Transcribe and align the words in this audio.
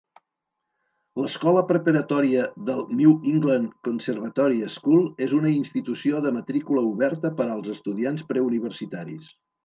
L'Escola 1.23 1.61
preparatòria 1.71 2.45
del 2.69 2.79
New 3.01 3.11
England 3.31 3.67
Conservatory 3.87 4.57
School 4.77 5.03
és 5.25 5.35
una 5.41 5.51
institució 5.57 6.21
de 6.27 6.31
matrícula 6.39 6.83
oberta 6.93 7.31
per 7.43 7.47
als 7.57 7.69
estudiants 7.75 8.25
preuniversitaris. 8.33 9.29